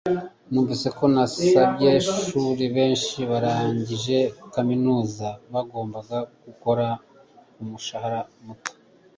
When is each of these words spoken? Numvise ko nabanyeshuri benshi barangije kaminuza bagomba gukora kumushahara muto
Numvise 0.51 0.87
ko 0.97 1.03
nabanyeshuri 1.13 2.63
benshi 2.75 3.17
barangije 3.31 4.17
kaminuza 4.53 5.27
bagomba 5.53 5.97
gukora 6.45 6.85
kumushahara 7.55 8.19
muto 8.45 8.71